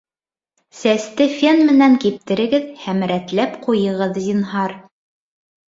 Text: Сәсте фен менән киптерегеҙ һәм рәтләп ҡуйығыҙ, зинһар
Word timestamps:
Сәсте 0.77 1.27
фен 1.33 1.61
менән 1.67 1.99
киптерегеҙ 2.05 2.67
һәм 2.87 3.05
рәтләп 3.13 3.63
ҡуйығыҙ, 3.69 4.21
зинһар 4.27 4.77